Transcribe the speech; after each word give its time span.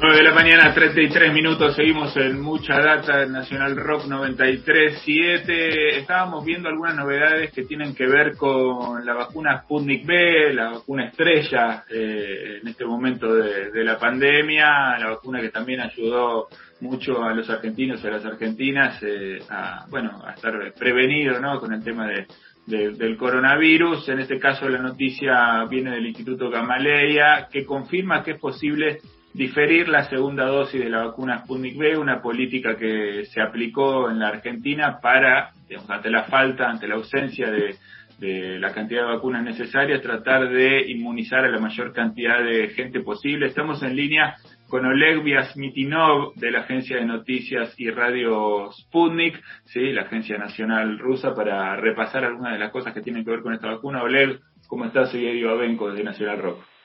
9 0.00 0.16
de 0.16 0.22
la 0.22 0.32
mañana, 0.32 0.72
33 0.72 1.32
minutos, 1.32 1.74
seguimos 1.74 2.16
en 2.16 2.40
Mucha 2.40 2.78
Data 2.78 3.26
Nacional 3.26 3.74
Rock 3.74 4.04
93.7. 4.04 5.96
Estábamos 5.96 6.44
viendo 6.44 6.68
algunas 6.68 6.94
novedades 6.94 7.50
que 7.52 7.64
tienen 7.64 7.96
que 7.96 8.06
ver 8.06 8.36
con 8.36 9.04
la 9.04 9.14
vacuna 9.14 9.62
Sputnik 9.62 10.06
B, 10.06 10.54
la 10.54 10.70
vacuna 10.70 11.06
estrella 11.06 11.82
eh, 11.90 12.58
en 12.62 12.68
este 12.68 12.84
momento 12.84 13.34
de, 13.34 13.82
la 13.82 13.98
pandemia, 13.98 14.98
la 14.98 15.10
vacuna 15.10 15.40
que 15.40 15.48
también 15.48 15.80
ayudó 15.80 16.46
mucho 16.80 17.24
a 17.24 17.34
los 17.34 17.50
argentinos 17.50 18.00
y 18.04 18.06
a 18.06 18.10
las 18.10 18.24
argentinas 18.24 19.02
eh, 19.02 19.40
a, 19.50 19.84
bueno, 19.90 20.22
a 20.24 20.30
estar 20.34 20.52
prevenidos 20.78 21.40
¿no? 21.40 21.58
con 21.58 21.72
el 21.72 21.82
tema 21.82 22.06
de, 22.06 22.28
del 22.66 23.16
coronavirus. 23.16 24.08
En 24.10 24.20
este 24.20 24.38
caso 24.38 24.68
la 24.68 24.78
noticia 24.78 25.64
viene 25.68 25.90
del 25.90 26.06
Instituto 26.06 26.50
Gamaleya 26.50 27.48
que 27.50 27.66
confirma 27.66 28.22
que 28.22 28.32
es 28.32 28.38
posible 28.38 29.00
diferir 29.34 29.88
la 29.88 30.04
segunda 30.04 30.46
dosis 30.46 30.80
de 30.80 30.90
la 30.90 31.06
vacuna 31.06 31.38
Sputnik 31.38 31.76
B, 31.76 31.96
una 31.96 32.20
política 32.20 32.76
que 32.76 33.24
se 33.26 33.40
aplicó 33.40 34.10
en 34.10 34.18
la 34.18 34.28
Argentina 34.28 34.98
para, 35.00 35.50
digamos, 35.68 35.90
ante 35.90 36.10
la 36.10 36.24
falta, 36.24 36.68
ante 36.68 36.88
la 36.88 36.96
ausencia 36.96 37.50
de, 37.50 37.76
la 38.20 38.72
cantidad 38.72 39.02
de 39.02 39.14
vacunas 39.14 39.44
necesarias, 39.44 40.02
tratar 40.02 40.48
de 40.48 40.90
inmunizar 40.90 41.44
a 41.44 41.48
la 41.48 41.60
mayor 41.60 41.92
cantidad 41.92 42.42
de 42.42 42.70
gente 42.70 42.98
posible. 43.00 43.46
Estamos 43.46 43.80
en 43.84 43.94
línea 43.94 44.34
con 44.68 44.84
Oleg 44.84 45.22
Vyasmitinov 45.22 46.34
de 46.34 46.50
la 46.50 46.60
agencia 46.60 46.96
de 46.96 47.04
noticias 47.04 47.78
y 47.78 47.90
radio 47.90 48.72
Sputnik, 48.72 49.40
sí, 49.66 49.92
la 49.92 50.02
agencia 50.02 50.36
nacional 50.36 50.98
rusa, 50.98 51.32
para 51.32 51.76
repasar 51.76 52.24
algunas 52.24 52.54
de 52.54 52.58
las 52.58 52.72
cosas 52.72 52.92
que 52.92 53.02
tienen 53.02 53.24
que 53.24 53.30
ver 53.30 53.42
con 53.42 53.54
esta 53.54 53.68
vacuna. 53.68 54.02
Oleg, 54.02 54.40
¿cómo 54.66 54.84
estás? 54.84 55.12
Soy 55.12 55.24
Eddie 55.24 55.44
Babenco 55.44 55.92
de 55.92 56.02
Nacional 56.02 56.38
Rock. 56.38 56.77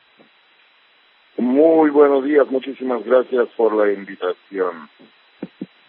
Muy 1.38 1.90
buenos 1.90 2.24
días, 2.24 2.48
muchísimas 2.50 3.04
gracias 3.04 3.48
por 3.58 3.74
la 3.74 3.92
invitación. 3.92 4.90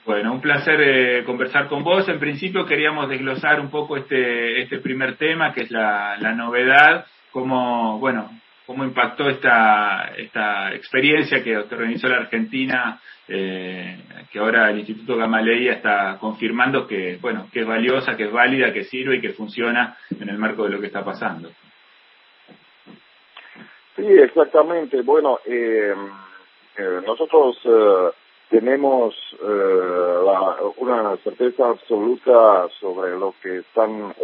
Bueno, 0.06 0.32
un 0.32 0.40
placer 0.40 0.80
eh, 0.80 1.24
conversar 1.24 1.68
con 1.68 1.82
vos. 1.82 2.08
En 2.08 2.18
principio 2.18 2.66
queríamos 2.66 3.08
desglosar 3.08 3.60
un 3.60 3.70
poco 3.70 3.96
este, 3.96 4.62
este 4.62 4.78
primer 4.78 5.16
tema, 5.16 5.52
que 5.52 5.62
es 5.62 5.70
la, 5.70 6.16
la 6.18 6.32
novedad, 6.32 7.06
cómo, 7.30 7.98
bueno, 7.98 8.30
cómo 8.66 8.84
impactó 8.84 9.28
esta, 9.28 10.12
esta 10.16 10.74
experiencia 10.74 11.42
que, 11.42 11.56
organizó 11.56 12.08
la 12.08 12.16
Argentina, 12.16 13.00
eh, 13.28 13.98
que 14.30 14.38
ahora 14.38 14.70
el 14.70 14.78
Instituto 14.78 15.16
Gamaleya 15.16 15.74
está 15.74 16.16
confirmando 16.18 16.86
que, 16.86 17.18
bueno, 17.20 17.48
que 17.52 17.60
es 17.60 17.66
valiosa, 17.66 18.16
que 18.16 18.24
es 18.24 18.32
válida, 18.32 18.72
que 18.72 18.84
sirve 18.84 19.16
y 19.16 19.20
que 19.20 19.30
funciona 19.30 19.96
en 20.18 20.28
el 20.28 20.38
marco 20.38 20.64
de 20.64 20.70
lo 20.70 20.80
que 20.80 20.86
está 20.86 21.04
pasando. 21.04 21.50
Sí, 23.96 24.06
exactamente. 24.06 25.02
Bueno, 25.02 25.38
eh, 25.44 25.94
eh, 26.76 27.00
nosotros 27.06 27.56
eh, 27.64 28.10
tenemos 28.50 29.14
una 30.76 31.16
certeza 31.18 31.68
absoluta 31.68 32.68
sobre 32.80 33.16
lo 33.16 33.34
que 33.42 33.58
están 33.58 34.14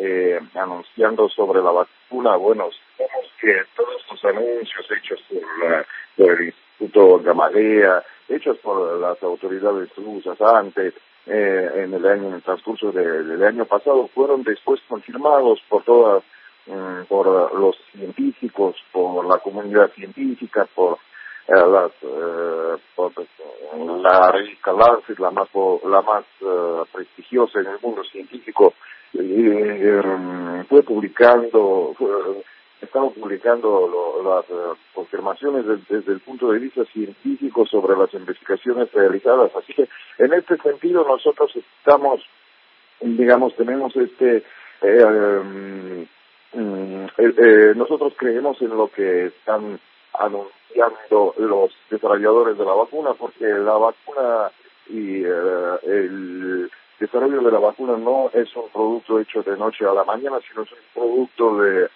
anunciando 0.54 1.28
sobre 1.28 1.62
la 1.62 1.70
vacuna. 1.70 2.36
Bueno, 2.36 2.68
sabemos 2.96 3.32
que 3.40 3.54
todos 3.76 4.06
los 4.10 4.24
anuncios 4.24 4.86
hechos 4.90 5.20
por, 6.16 6.30
el 6.30 6.46
Instituto 6.46 7.18
Gamaleya, 7.20 8.04
hechos 8.28 8.58
por 8.58 8.98
las 8.98 9.22
autoridades 9.22 9.88
rusas 9.96 10.40
antes, 10.40 10.94
en 11.26 11.94
el 11.94 12.06
año, 12.06 12.28
en 12.28 12.34
el 12.34 12.42
transcurso 12.42 12.92
del 12.92 13.42
año 13.42 13.64
pasado, 13.64 14.08
fueron 14.14 14.42
después 14.42 14.80
confirmados 14.88 15.60
por 15.68 15.82
todas 15.84 16.22
Mm, 16.70 17.06
por 17.08 17.26
los 17.58 17.76
científicos, 17.90 18.76
por 18.92 19.26
la 19.26 19.38
comunidad 19.38 19.90
científica, 19.90 20.68
por 20.72 20.98
eh, 21.48 21.66
las, 21.66 21.90
eh, 22.00 22.76
por 22.94 23.12
la 24.00 24.30
revista 24.30 24.72
Lancet, 24.72 25.18
la 25.18 25.32
más, 25.32 25.48
la 25.84 26.00
más 26.02 26.24
eh, 26.40 26.82
prestigiosa 26.92 27.58
en 27.58 27.66
el 27.66 27.80
mundo 27.82 28.04
científico, 28.04 28.74
fue 30.68 30.82
publicando, 30.84 31.96
estaba 32.80 33.10
publicando 33.10 34.22
las 34.22 34.78
confirmaciones 34.94 35.66
desde 35.88 36.12
el 36.12 36.20
punto 36.20 36.52
de 36.52 36.60
vista 36.60 36.84
científico 36.84 37.66
sobre 37.66 37.98
las 37.98 38.14
investigaciones 38.14 38.92
realizadas. 38.92 39.50
Así 39.56 39.74
que 39.74 39.88
en 40.18 40.32
este 40.34 40.56
sentido 40.58 41.04
nosotros 41.04 41.50
estamos, 41.56 42.20
digamos, 43.00 43.56
tenemos 43.56 43.96
este 43.96 44.44
eh, 44.82 46.06
Mm, 46.52 47.04
eh, 47.16 47.34
eh, 47.36 47.72
nosotros 47.76 48.12
creemos 48.16 48.60
en 48.60 48.70
lo 48.70 48.88
que 48.90 49.26
están 49.26 49.78
anunciando 50.18 51.34
los 51.38 51.72
desarrolladores 51.88 52.58
de 52.58 52.64
la 52.64 52.72
vacuna, 52.72 53.14
porque 53.14 53.46
la 53.46 53.74
vacuna 53.74 54.50
y 54.88 55.22
eh, 55.24 55.78
el 55.84 56.70
desarrollo 56.98 57.40
de 57.40 57.52
la 57.52 57.60
vacuna 57.60 57.96
no 57.96 58.30
es 58.34 58.54
un 58.56 58.68
producto 58.70 59.20
hecho 59.20 59.42
de 59.42 59.56
noche 59.56 59.86
a 59.86 59.92
la 59.92 60.04
mañana, 60.04 60.38
sino 60.48 60.62
es 60.62 60.72
un 60.72 60.78
producto 60.92 61.58
de 61.58 61.88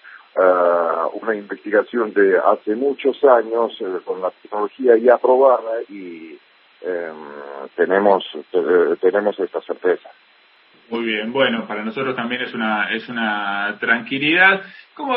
una 1.13 1.33
investigación 1.37 2.13
de 2.13 2.37
hace 2.39 2.75
muchos 2.75 3.23
años 3.23 3.73
con 4.05 4.21
la 4.21 4.33
tecnología 4.43 4.97
ya 4.97 5.15
aprobada 5.15 5.81
y 5.89 6.37
em, 6.81 7.15
tenemos 7.77 8.25
tenemos 9.01 9.39
esta 9.39 9.61
certeza. 9.61 10.11
Muy 10.95 11.07
bien, 11.07 11.33
bueno, 11.33 11.67
para 11.67 11.85
nosotros 11.85 12.15
también 12.15 12.43
es 12.43 12.55
una, 12.55 12.89
es 12.93 13.09
una 13.09 13.77
tranquilidad. 13.81 14.63
Como, 14.95 15.17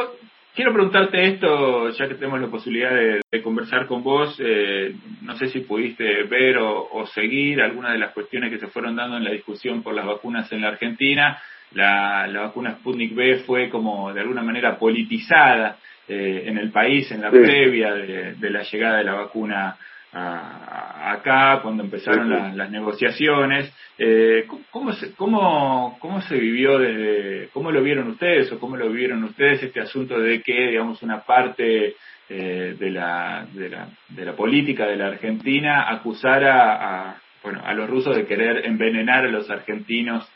quiero 0.55 0.73
preguntarte 0.73 1.23
esto, 1.27 1.91
ya 1.91 2.07
que 2.07 2.15
tenemos 2.15 2.41
la 2.41 2.47
posibilidad 2.47 2.95
de, 2.95 3.43
conversar 3.43 3.85
con 3.85 4.01
vos, 4.01 4.35
eh, 4.43 4.95
no 5.21 5.37
sé 5.37 5.49
si 5.49 5.59
pudiste 5.59 6.23
ver 6.23 6.57
o, 6.57 7.05
seguir 7.13 7.61
algunas 7.61 7.91
de 7.91 7.99
las 7.99 8.11
cuestiones 8.11 8.49
que 8.49 8.57
se 8.57 8.69
fueron 8.69 8.95
dando 8.95 9.17
en 9.17 9.23
la 9.23 9.29
discusión 9.29 9.83
por 9.83 9.93
las 9.93 10.07
vacunas 10.07 10.51
en 10.51 10.61
la 10.61 10.69
Argentina. 10.69 11.39
La, 11.73 12.25
la 12.25 12.41
vacuna 12.41 12.77
Sputnik 12.79 13.13
B 13.13 13.43
fue 13.45 13.69
como 13.69 14.11
de 14.11 14.21
alguna 14.21 14.41
manera 14.41 14.79
politizada 14.79 15.77
eh, 16.07 16.45
en 16.47 16.57
el 16.57 16.71
país 16.71 17.11
en 17.11 17.21
la 17.21 17.29
previa 17.29 17.93
de, 17.93 18.33
de 18.33 18.49
la 18.49 18.63
llegada 18.63 18.97
de 18.97 19.03
la 19.03 19.13
vacuna 19.13 19.77
acá 20.11 21.59
cuando 21.61 21.83
empezaron 21.83 22.57
las 22.57 22.71
negociaciones. 22.71 23.73
Eh, 23.97 24.47
¿cómo, 24.71 24.93
se, 24.93 25.13
cómo, 25.15 25.97
¿Cómo 25.99 26.21
se 26.21 26.35
vivió, 26.37 26.79
desde, 26.79 27.49
cómo 27.49 27.71
lo 27.71 27.81
vieron 27.81 28.09
ustedes 28.09 28.51
o 28.51 28.59
cómo 28.59 28.77
lo 28.77 28.89
vivieron 28.89 29.23
ustedes 29.23 29.63
este 29.63 29.81
asunto 29.81 30.19
de 30.19 30.41
que, 30.41 30.69
digamos, 30.69 31.01
una 31.01 31.21
parte 31.21 31.95
eh, 32.29 32.75
de, 32.77 32.89
la, 32.91 33.47
de, 33.53 33.69
la, 33.69 33.89
de 34.09 34.25
la 34.25 34.35
política 34.35 34.85
de 34.85 34.97
la 34.97 35.07
Argentina 35.07 35.89
acusara 35.89 37.09
a, 37.09 37.21
bueno, 37.43 37.61
a 37.63 37.73
los 37.73 37.89
rusos 37.89 38.15
de 38.15 38.25
querer 38.25 38.65
envenenar 38.65 39.25
a 39.25 39.31
los 39.31 39.49
argentinos 39.49 40.29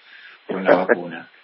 con 0.47 0.63
la 0.63 0.75
vacuna? 0.75 1.27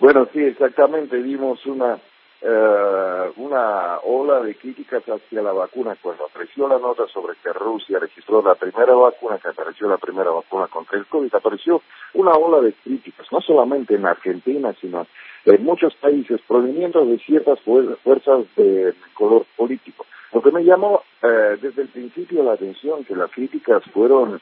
Bueno, 0.00 0.28
sí, 0.32 0.40
exactamente. 0.40 1.16
Vimos 1.18 1.64
una 1.66 1.98
eh, 2.46 3.32
una 3.36 4.00
ola 4.00 4.40
de 4.40 4.54
críticas 4.56 5.02
hacia 5.04 5.40
la 5.40 5.52
vacuna 5.52 5.96
cuando 6.00 6.26
apareció 6.26 6.68
la 6.68 6.78
nota 6.78 7.06
sobre 7.06 7.36
que 7.42 7.50
Rusia 7.54 7.98
registró 7.98 8.42
la 8.42 8.54
primera 8.54 8.92
vacuna, 8.94 9.38
que 9.38 9.48
apareció 9.48 9.88
la 9.88 9.96
primera 9.96 10.30
vacuna 10.30 10.66
contra 10.66 10.98
el 10.98 11.06
COVID, 11.06 11.34
apareció 11.34 11.80
una 12.12 12.32
ola 12.32 12.60
de 12.60 12.74
críticas, 12.74 13.26
no 13.32 13.40
solamente 13.40 13.94
en 13.94 14.04
Argentina, 14.04 14.74
sino 14.78 15.06
en 15.46 15.64
muchos 15.64 15.94
países, 15.94 16.38
proveniendo 16.46 17.06
de 17.06 17.18
ciertas 17.18 17.58
fuerzas 17.60 18.44
de 18.56 18.92
color 19.14 19.46
político. 19.56 20.04
Lo 20.32 20.42
que 20.42 20.50
me 20.50 20.64
llamó 20.64 21.02
eh, 21.22 21.56
desde 21.62 21.82
el 21.82 21.88
principio 21.88 22.42
la 22.42 22.52
atención, 22.52 23.04
que 23.04 23.16
las 23.16 23.30
críticas 23.30 23.82
fueron 23.92 24.38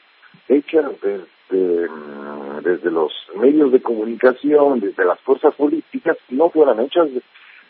hechas 0.49 0.91
desde, 1.01 1.87
mm, 1.87 2.63
desde 2.63 2.91
los 2.91 3.13
medios 3.35 3.71
de 3.71 3.81
comunicación, 3.81 4.81
desde 4.81 5.05
las 5.05 5.21
fuerzas 5.21 5.55
políticas, 5.55 6.17
no 6.29 6.49
fueran 6.49 6.81
hechas 6.81 7.07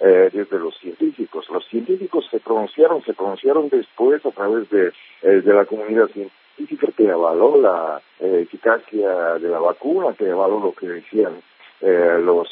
eh, 0.06 0.30
desde 0.34 0.60
los 0.60 0.78
científicos. 0.80 1.50
Los 1.50 1.66
científicos 1.68 2.28
se 2.30 2.42
pronunciaron, 2.42 3.02
se 3.04 3.14
pronunciaron 3.14 3.70
después 3.70 4.26
a 4.26 4.32
través 4.32 4.70
de, 4.70 4.92
eh, 5.22 5.42
de 5.42 5.54
la 5.54 5.64
comunidad 5.64 6.10
científica 6.10 6.88
que 6.96 7.10
avaló 7.10 7.56
la 7.62 8.02
eh, 8.20 8.42
eficacia 8.44 9.40
de 9.40 9.48
la 9.48 9.60
vacuna, 9.60 10.14
que 10.14 10.30
avaló 10.30 10.60
lo 10.60 10.74
que 10.74 10.88
decían 10.88 11.42
eh, 11.80 12.20
los, 12.22 12.50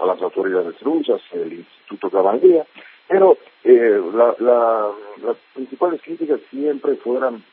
a 0.00 0.06
las 0.06 0.20
autoridades 0.20 0.80
rusas, 0.80 1.20
el 1.32 1.52
Instituto 1.52 2.10
Gamaleya, 2.10 2.66
pero 3.06 3.38
la, 3.62 4.34
la, 4.40 4.90
las 5.22 5.36
principales 5.54 6.02
críticas 6.02 6.40
siempre 6.50 6.96
fueron 6.96 7.44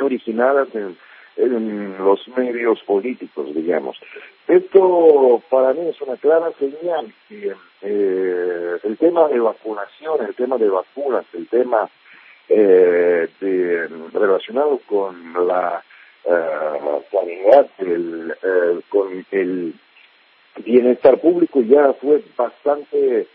originadas 0.00 0.72
en 0.74 0.96
en 1.36 1.98
los 1.98 2.26
medios 2.28 2.80
políticos, 2.84 3.54
digamos. 3.54 3.98
Esto 4.48 5.42
para 5.50 5.72
mí 5.72 5.88
es 5.88 6.00
una 6.00 6.16
clara 6.16 6.52
señal 6.58 7.12
que 7.28 7.52
eh, 7.82 8.78
el 8.82 8.96
tema 8.98 9.28
de 9.28 9.40
vacunación, 9.40 10.24
el 10.26 10.34
tema 10.34 10.56
de 10.56 10.68
vacunas, 10.68 11.24
el 11.34 11.48
tema 11.48 11.88
eh, 12.48 13.28
de, 13.40 13.88
relacionado 14.12 14.80
con 14.86 15.46
la 15.48 15.82
eh, 16.24 17.02
sanidad, 17.10 17.68
el, 17.78 18.34
eh, 18.42 18.80
con 18.88 19.26
el 19.32 19.74
bienestar 20.64 21.18
público 21.20 21.60
ya 21.60 21.92
fue 21.94 22.22
bastante 22.36 23.26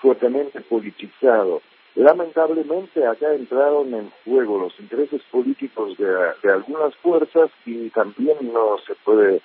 fuertemente 0.00 0.60
politizado. 0.60 1.62
Lamentablemente 1.96 3.04
acá 3.04 3.34
entraron 3.34 3.92
en 3.92 4.10
juego 4.24 4.60
los 4.60 4.78
intereses 4.78 5.20
políticos 5.30 5.98
de, 5.98 6.50
algunas 6.50 6.94
fuerzas 6.96 7.50
y 7.66 7.90
también 7.90 8.36
no 8.52 8.78
se 8.86 8.94
puede 9.04 9.40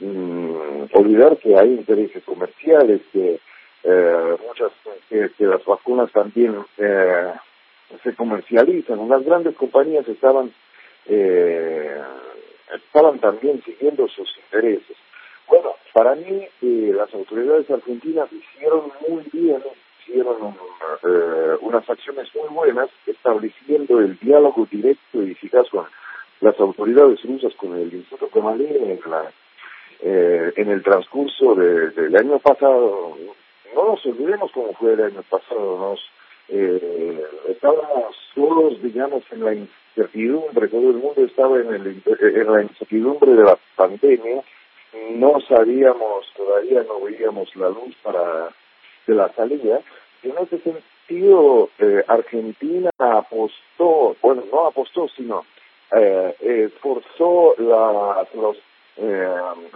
mm, 0.00 0.69
olvidar 0.92 1.36
que 1.38 1.56
hay 1.56 1.68
intereses 1.68 2.22
comerciales, 2.24 3.00
que 3.12 3.40
eh, 3.84 4.36
muchas 4.46 4.72
que, 5.08 5.30
las 5.46 5.64
vacunas 5.64 6.10
también 6.12 6.56
eh, 6.78 7.32
se 8.02 8.14
comercializan. 8.14 9.08
Las 9.08 9.24
grandes 9.24 9.56
compañías 9.56 10.06
estaban 10.08 10.52
eh, 11.06 12.00
estaban 12.74 13.18
también 13.18 13.62
siguiendo 13.64 14.08
sus 14.08 14.28
intereses. 14.36 14.96
Bueno, 15.48 15.74
para 15.92 16.14
mí 16.14 16.46
eh, 16.62 16.92
las 16.94 17.12
autoridades 17.14 17.68
argentinas 17.70 18.28
hicieron 18.32 18.92
muy 19.08 19.24
bien, 19.32 19.62
hicieron 20.00 20.54
eh, 21.02 21.56
unas 21.60 21.88
acciones 21.88 22.28
muy 22.34 22.48
buenas 22.48 22.90
estableciendo 23.06 23.98
el 23.98 24.18
diálogo 24.18 24.66
directo 24.70 25.22
y 25.22 25.32
eficaz 25.32 25.68
con 25.70 25.86
las 26.40 26.58
autoridades 26.60 27.22
rusas, 27.24 27.52
con 27.56 27.76
el 27.76 27.92
Instituto 27.92 28.30
Kemalé 28.30 28.92
en, 28.92 29.10
la, 29.10 29.30
eh, 30.02 30.52
en 30.56 30.70
el 30.70 30.82
transcurso 30.82 31.54
del 31.54 32.16
año 32.16 32.38
pasado. 32.38 33.16
No 33.74 33.84
nos 33.84 34.04
olvidemos 34.06 34.50
cómo 34.52 34.72
fue 34.74 34.94
el 34.94 35.02
año 35.04 35.22
pasado, 35.28 35.78
nos 35.78 36.00
eh, 36.48 37.24
estábamos 37.48 38.16
todos, 38.34 38.82
digamos, 38.82 39.22
en 39.30 39.44
la 39.44 39.54
incertidumbre, 39.54 40.68
todo 40.68 40.90
el 40.90 40.96
mundo 40.96 41.24
estaba 41.24 41.60
en, 41.60 41.74
el, 41.74 42.02
la 42.46 42.62
incertidumbre 42.62 43.32
de 43.32 43.44
la 43.44 43.56
pandemia, 43.76 44.42
no 45.10 45.40
sabíamos, 45.42 46.32
todavía 46.36 46.82
no 46.82 47.00
veíamos 47.00 47.54
la 47.54 47.68
luz 47.68 47.94
para 48.02 48.48
de 49.06 49.14
la 49.14 49.28
salida, 49.32 49.80
y 50.22 50.30
en 50.30 50.38
ese 50.38 50.58
sentido 50.58 51.70
eh, 51.78 52.02
Argentina 52.06 52.90
apostó, 52.98 54.16
bueno, 54.20 54.42
no 54.52 54.66
apostó, 54.66 55.08
sino 55.08 55.44
eh, 55.96 56.34
esforzó 56.40 57.54
la, 57.58 58.26
los 58.34 58.56
eh, 59.00 59.28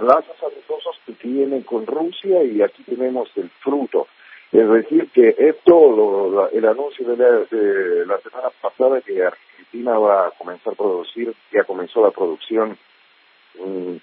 lazos 0.02 0.42
amistosos 0.42 1.00
que 1.06 1.12
tiene 1.14 1.64
con 1.64 1.86
Rusia 1.86 2.42
y 2.42 2.60
aquí 2.60 2.82
tenemos 2.84 3.30
el 3.36 3.48
fruto. 3.62 4.06
Es 4.52 4.68
decir, 4.68 5.10
que 5.10 5.34
esto, 5.36 6.48
el 6.52 6.64
anuncio 6.66 7.16
de 7.16 8.04
la, 8.06 8.18
semana 8.18 8.50
pasada 8.60 9.00
que 9.00 9.24
Argentina 9.24 9.98
va 9.98 10.28
a 10.28 10.30
comenzar 10.32 10.74
a 10.74 10.76
producir, 10.76 11.34
ya 11.50 11.64
comenzó 11.64 12.02
la 12.02 12.12
producción 12.12 12.78
mm, 13.58 13.96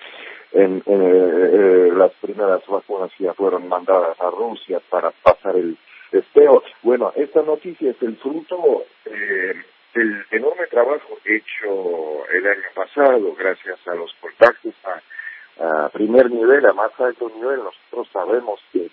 en, 0.53 0.83
eh, 0.85 1.89
las 1.95 2.11
primeras 2.15 2.65
vacunas 2.67 3.11
ya 3.17 3.33
fueron 3.33 3.69
mandadas 3.69 4.19
a 4.19 4.29
Rusia 4.29 4.81
para 4.89 5.11
pasar 5.11 5.55
el 5.55 5.77
testeo. 6.09 6.63
Bueno, 6.81 7.13
esta 7.15 7.43
noticia 7.43 7.91
es 7.91 8.01
el 8.01 8.17
fruto 8.17 8.83
eh, 9.05 9.53
del 9.93 10.25
enorme 10.31 10.67
trabajo 10.67 11.17
hecho 11.23 12.25
el 12.33 12.47
año 12.47 12.67
pasado 12.73 13.35
gracias 13.37 13.79
a 13.87 13.95
los 13.95 14.13
contactos 14.15 14.73
a 14.83 15.01
primer 15.93 16.31
nivel, 16.31 16.65
a 16.65 16.73
más 16.73 16.91
alto 16.99 17.29
nivel. 17.35 17.59
Nosotros 17.63 18.07
sabemos 18.11 18.59
que 18.71 18.89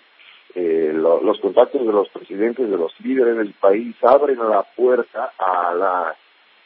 eh, 0.55 0.91
los 0.93 1.39
contactos 1.39 1.85
de 1.85 1.93
los 1.93 2.09
presidentes 2.09 2.69
de 2.69 2.77
los 2.77 2.91
líderes 3.01 3.37
del 3.37 3.53
país 3.53 3.95
abren 4.01 4.39
la 4.39 4.63
puerta 4.63 5.31
a 5.37 5.73
la 5.75 6.15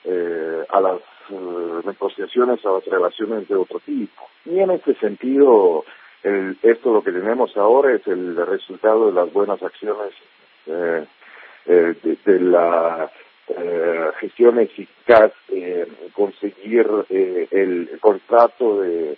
eh, 0.06 0.66
a 0.70 0.80
las 0.80 1.00
eh, 1.30 1.82
negociaciones 1.86 2.66
a 2.66 2.72
las 2.72 2.86
relaciones 2.86 3.46
de 3.50 3.56
otro 3.56 3.82
tipo 3.82 4.30
y 4.46 4.60
en 4.60 4.72
este 4.72 4.96
sentido 4.96 5.84
el, 6.24 6.58
esto 6.62 6.94
lo 6.94 7.04
que 7.04 7.12
tenemos 7.12 7.56
ahora 7.58 7.94
es 7.94 8.08
el 8.08 8.38
resultado 8.46 9.08
de 9.08 9.14
las 9.14 9.34
buenas 9.34 9.62
acciones 9.62 10.14
eh, 10.68 11.06
eh 11.66 11.96
de, 12.26 12.40
la 12.40 13.12
gestión 14.22 14.58
eficaz 14.60 15.34
conseguir 16.14 16.88
el 17.10 17.90
contrato 18.00 18.80
de 18.80 19.18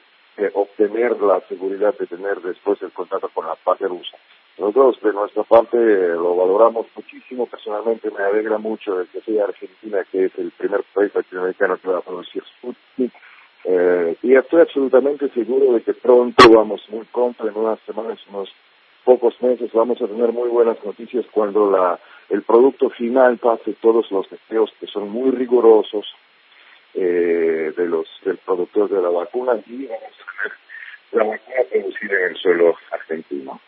obtener 0.54 1.20
la 1.22 1.40
seguridad 1.48 1.98
de 1.98 2.08
tener 2.08 2.42
después 2.42 2.82
el 2.82 2.92
contrato 2.92 3.30
con 3.34 3.46
la 3.46 3.56
parte 3.56 3.88
rusa. 3.88 4.18
Nosotros 4.58 5.02
de 5.02 5.14
nuestra 5.14 5.44
parte 5.44 5.78
lo 5.78 6.36
valoramos 6.36 6.88
muchísimo, 6.96 7.46
personalmente 7.46 8.10
me 8.10 8.24
alegra 8.24 8.58
mucho 8.58 8.98
de 8.98 9.08
que 9.08 9.20
sea 9.22 9.46
Argentina, 9.46 10.06
que 10.10 10.26
es 10.26 10.38
el 10.38 10.52
primer 10.52 10.84
país 10.94 11.14
latinoamericano 11.14 11.78
que 11.78 11.90
va 11.90 11.98
a 11.98 12.02
producir 12.02 12.42
Sputnik, 12.58 13.12
eh, 13.66 14.16
y 14.22 14.36
estoy 14.36 14.62
absolutamente 14.62 15.28
seguro 15.30 15.74
de 15.74 15.82
que 15.82 15.94
pronto 15.94 16.50
vamos, 16.50 16.82
muy 16.90 17.04
pronto, 17.06 17.48
en 17.48 17.58
unas 17.58 17.80
semanas, 17.82 18.20
unos 18.30 18.50
pocos 19.04 19.42
meses, 19.42 19.72
vamos 19.74 20.02
a 20.02 20.08
tener 20.08 20.32
muy 20.32 20.50
buenas 20.50 20.78
noticias 20.86 21.26
cuando 21.32 21.70
la, 21.70 22.00
el 22.30 22.44
producto 22.44 22.90
final 22.90 23.38
pase 23.38 23.74
todos 23.82 24.10
los 24.12 24.28
testeos 24.30 24.72
que 24.80 24.88
son 24.88 25.10
muy 25.10 25.32
rigurosos 25.32 26.06
eh, 26.96 27.74
de 27.76 27.88
los 27.88 28.08
del 28.24 28.38
productor 28.38 28.90
de 28.90 29.02
la 29.02 29.10
vacuna 29.10 29.54
y 29.66 29.86
vamos 29.86 30.04
a 30.04 30.42
tener 30.42 30.58
la 31.12 31.24
vacuna 31.24 31.58
producida 31.70 32.16
en 32.18 32.30
el 32.30 32.38
suelo 32.38 32.76
argentino. 32.92 33.60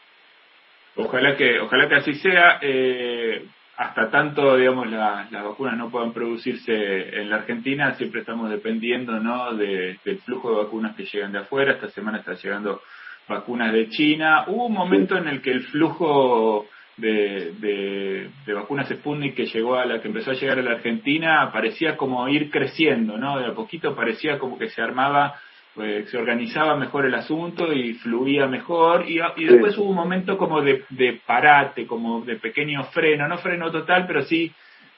Ojalá 0.95 1.35
que, 1.35 1.59
ojalá 1.59 1.87
que 1.87 1.95
así 1.95 2.13
sea. 2.15 2.59
Eh, 2.61 3.45
hasta 3.77 4.09
tanto, 4.09 4.57
digamos, 4.57 4.89
las 4.89 5.29
vacunas 5.29 5.77
no 5.77 5.91
puedan 5.91 6.11
producirse 6.11 6.73
en 7.19 7.29
la 7.29 7.37
Argentina, 7.37 7.93
siempre 7.93 8.21
estamos 8.21 8.49
dependiendo, 8.49 9.19
¿no? 9.19 9.53
De, 9.53 9.99
del 10.03 10.17
flujo 10.19 10.49
de 10.49 10.63
vacunas 10.63 10.95
que 10.95 11.05
llegan 11.05 11.31
de 11.31 11.39
afuera. 11.39 11.73
Esta 11.73 11.89
semana 11.89 12.17
está 12.17 12.33
llegando 12.33 12.81
vacunas 13.27 13.71
de 13.71 13.87
China. 13.89 14.45
Hubo 14.47 14.65
un 14.65 14.73
momento 14.73 15.15
en 15.15 15.27
el 15.27 15.43
que 15.43 15.51
el 15.51 15.61
flujo 15.65 16.67
de, 16.97 17.53
de, 17.59 18.29
de, 18.45 18.53
vacunas 18.53 18.89
Sputnik 18.89 19.35
que 19.35 19.45
llegó 19.45 19.75
a 19.75 19.85
la 19.85 20.01
que 20.01 20.07
empezó 20.07 20.31
a 20.31 20.33
llegar 20.33 20.59
a 20.59 20.63
la 20.63 20.71
Argentina 20.71 21.51
parecía 21.53 21.95
como 21.95 22.27
ir 22.27 22.49
creciendo, 22.49 23.17
¿no? 23.17 23.39
De 23.39 23.45
a 23.45 23.53
poquito 23.53 23.95
parecía 23.95 24.39
como 24.39 24.57
que 24.57 24.69
se 24.69 24.81
armaba 24.81 25.35
pues, 25.75 26.09
se 26.09 26.17
organizaba 26.17 26.75
mejor 26.75 27.05
el 27.05 27.13
asunto 27.13 27.71
y 27.71 27.93
fluía 27.93 28.47
mejor 28.47 29.07
y, 29.07 29.19
y 29.35 29.45
después 29.45 29.77
hubo 29.77 29.91
un 29.91 29.95
momento 29.95 30.35
como 30.35 30.61
de, 30.63 30.83
de, 30.89 31.21
parate, 31.23 31.85
como 31.85 32.21
de 32.21 32.37
pequeño 32.37 32.83
freno, 32.85 33.27
no 33.27 33.37
freno 33.37 33.71
total, 33.71 34.05
pero 34.07 34.23
sí 34.23 34.51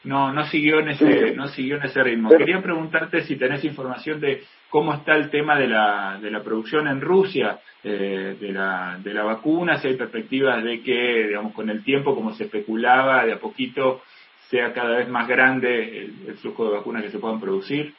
no 0.04 0.31
no 0.31 0.46
siguió 0.46 0.80
en 0.80 0.90
ese 0.90 1.36
no 1.36 1.48
siguió 1.48 1.78
en 1.78 1.84
ese 1.84 2.01
ritmo. 2.04 2.30
Quería 2.30 2.62
preguntarte 2.62 3.22
si 3.22 3.36
tenés 3.36 3.63
información 3.63 4.19
de 4.19 4.44
cómo 4.69 4.94
está 4.94 5.16
el 5.16 5.30
tema 5.30 5.57
de 5.57 5.68
la 5.68 6.19
de 6.22 6.31
la 6.31 6.42
producción 6.42 6.88
en 6.88 7.01
Rusia 7.01 7.60
eh, 7.84 8.36
de 8.40 8.51
la 8.51 8.98
de 9.04 9.13
la 9.13 9.24
vacuna, 9.24 9.78
si 9.78 9.88
hay 9.88 9.96
perspectivas 9.96 10.63
de 10.63 10.81
que 10.81 11.28
digamos 11.28 11.54
con 11.54 11.69
el 11.69 11.84
tiempo 11.84 12.16
como 12.16 12.33
se 12.33 12.45
especulaba 12.45 13.26
de 13.26 13.33
a 13.33 13.40
poquito 13.40 14.02
sea 14.50 14.73
cada 14.73 14.97
vez 14.97 15.07
más 15.09 15.28
grande 15.28 16.06
el 16.28 16.35
flujo 16.35 16.66
de 16.66 16.78
vacunas 16.78 17.04
que 17.04 17.12
se 17.12 17.19
puedan 17.19 17.40
producir. 17.40 17.94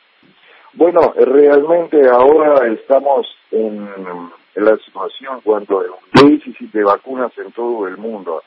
Bueno, 0.75 1.13
realmente 1.17 2.01
ahora 2.09 2.67
estamos 2.69 3.27
en, 3.51 3.89
la 4.55 4.77
situación 4.79 5.41
cuando 5.43 5.81
hay 5.81 5.87
un 5.89 6.29
déficit 6.29 6.73
de 6.73 6.85
vacunas 6.85 7.33
en 7.39 7.51
todo 7.53 7.89
el 7.89 7.97
mundo. 7.97 8.43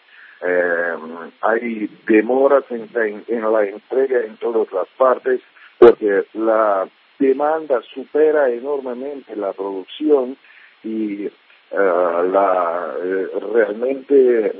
Eh, 0.46 0.94
hay 1.42 1.90
demoras 2.06 2.66
en, 2.70 2.90
la 2.94 3.66
entrega 3.66 4.26
en 4.26 4.38
todas 4.38 4.72
las 4.74 4.88
partes 4.98 5.42
porque 5.80 6.26
la 6.34 6.88
demanda 7.18 7.82
supera 7.94 8.50
enormemente 8.50 9.36
la 9.36 9.54
producción 9.54 10.38
y 10.84 11.26
eh, 11.26 11.32
la 11.72 12.94
eh, 13.02 13.28
realmente 13.54 14.54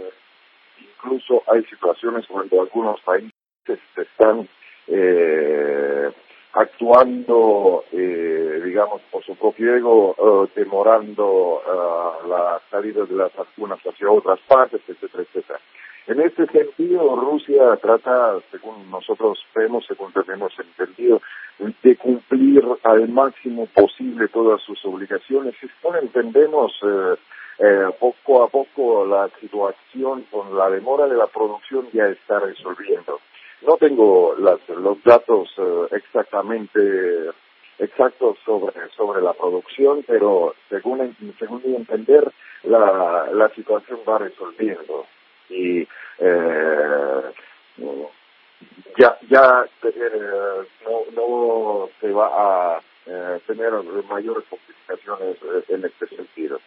incluso 0.80 1.44
hay 1.48 1.64
situaciones 1.66 2.26
cuando 2.28 2.62
algunos 2.62 3.02
países 3.02 3.34
están 3.96 4.48
eh, 4.88 6.12
actuando, 6.54 7.84
eh, 7.92 8.62
digamos, 8.64 9.02
por 9.12 9.24
su 9.24 9.36
propio 9.36 9.76
ego, 9.76 10.16
eh, 10.18 10.52
demorando 10.56 11.62
eh, 11.66 12.28
la 12.28 12.62
salida 12.70 13.06
de 13.06 13.16
las 13.16 13.36
vacunas 13.36 13.80
hacia 13.80 14.10
otras 14.10 14.40
partes, 14.48 14.82
etcétera, 14.88 15.24
etcétera. 15.24 15.60
En 16.06 16.20
este 16.20 16.46
sentido, 16.48 17.16
Rusia 17.16 17.78
trata, 17.82 18.36
según 18.52 18.92
nosotros 18.92 19.40
vemos, 19.56 19.86
según 19.88 20.12
tenemos 20.12 20.52
entendido, 20.60 21.22
de 21.82 21.96
cumplir 21.96 22.62
al 22.84 23.08
máximo 23.08 23.68
posible 23.68 24.28
todas 24.28 24.62
sus 24.64 24.84
obligaciones. 24.86 25.56
Si 25.62 25.68
no 25.84 25.96
entendemos 25.96 26.74
eh, 26.84 27.16
eh, 27.60 27.86
poco 28.00 28.44
a 28.44 28.50
poco 28.50 29.06
la 29.06 29.30
situación 29.40 30.26
con 30.30 30.58
la 30.58 30.70
demora 30.70 31.08
de 31.08 31.16
la 31.16 31.28
producción 31.28 31.88
ya 31.94 32.08
está 32.08 32.40
resolviendo. 32.40 33.20
No 33.66 33.78
tengo 33.78 34.36
las, 34.38 34.60
los 34.70 35.02
datos 35.04 35.50
eh, 35.58 35.88
exactamente 35.92 37.30
exactos 37.80 38.38
sobre 38.46 38.90
sobre 38.96 39.22
la 39.22 39.34
producción, 39.34 40.04
pero 40.08 40.54
según 40.70 41.16
según 41.40 41.62
mi 41.66 41.76
entender 41.76 42.32
la, 42.64 43.30
la 43.32 43.50
situación 43.50 44.00
va 44.08 44.20
resolviendo 44.20 45.06
y 45.50 45.88
eh, 46.20 47.22
ya 48.98 49.18
ya 49.30 49.66
eh, 49.84 50.68
no 50.86 51.06
no 51.16 51.90
se 52.00 52.12
va 52.12 52.28
a 52.76 52.82
eh, 53.06 53.40
tener 53.48 53.72
mayores 54.10 54.46
complicaciones 54.50 55.38
en 55.70 55.86
este 55.86 56.08
sentido. 56.16 56.60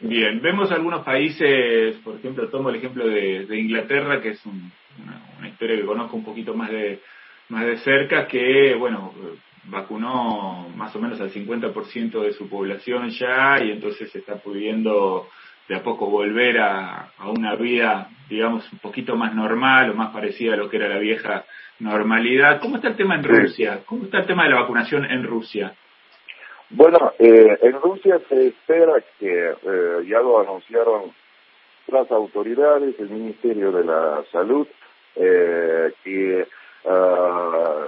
Bien, 0.00 0.40
vemos 0.40 0.70
algunos 0.70 1.04
países, 1.04 1.96
por 2.04 2.14
ejemplo, 2.16 2.48
tomo 2.48 2.70
el 2.70 2.76
ejemplo 2.76 3.04
de, 3.06 3.46
de 3.46 3.58
Inglaterra, 3.58 4.20
que 4.20 4.30
es 4.30 4.46
un, 4.46 4.70
una, 5.40 5.48
historia 5.48 5.76
que 5.76 5.86
conozco 5.86 6.16
un 6.16 6.24
poquito 6.24 6.54
más 6.54 6.70
de, 6.70 7.00
más 7.48 7.66
de 7.66 7.78
cerca, 7.78 8.28
que, 8.28 8.76
bueno, 8.76 9.12
vacunó 9.64 10.68
más 10.76 10.94
o 10.94 11.00
menos 11.00 11.20
al 11.20 11.32
50% 11.32 12.22
de 12.22 12.32
su 12.32 12.48
población 12.48 13.10
ya 13.10 13.58
y 13.60 13.72
entonces 13.72 14.10
se 14.12 14.20
está 14.20 14.36
pudiendo 14.36 15.28
de 15.68 15.74
a 15.74 15.82
poco 15.82 16.08
volver 16.08 16.60
a, 16.60 17.10
a, 17.18 17.30
una 17.30 17.56
vida, 17.56 18.08
digamos, 18.30 18.72
un 18.72 18.78
poquito 18.78 19.16
más 19.16 19.34
normal 19.34 19.90
o 19.90 19.94
más 19.94 20.12
parecida 20.12 20.54
a 20.54 20.56
lo 20.56 20.70
que 20.70 20.76
era 20.76 20.88
la 20.88 20.98
vieja 20.98 21.44
normalidad. 21.80 22.60
¿Cómo 22.60 22.76
está 22.76 22.88
el 22.88 22.96
tema 22.96 23.16
en 23.16 23.24
Rusia? 23.24 23.80
¿Cómo 23.84 24.04
está 24.04 24.20
el 24.20 24.26
tema 24.26 24.44
de 24.44 24.50
la 24.50 24.60
vacunación 24.60 25.04
en 25.04 25.24
Rusia? 25.24 25.74
Bueno, 26.70 27.12
eh, 27.18 27.58
en 27.62 27.80
Rusia 27.80 28.20
se 28.28 28.48
espera 28.48 28.94
que, 29.18 29.50
eh, 29.50 30.04
ya 30.06 30.20
lo 30.20 30.40
anunciaron 30.40 31.14
las 31.86 32.10
autoridades, 32.10 32.94
el 32.98 33.08
Ministerio 33.08 33.72
de 33.72 33.84
la 33.84 34.22
Salud, 34.30 34.66
eh, 35.16 35.92
que 36.04 36.46
uh, 36.84 37.86